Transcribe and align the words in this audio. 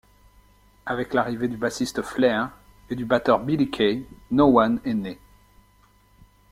Avec 0.87 1.13
l'arrivée 1.13 1.47
du 1.47 1.57
bassiste 1.57 2.01
Flare 2.01 2.49
et 2.89 2.95
du 2.95 3.05
batteur 3.05 3.37
Billy 3.39 3.69
K, 3.69 4.03
No 4.31 4.59
One 4.59 4.79
est 4.83 4.95
né. 4.95 5.19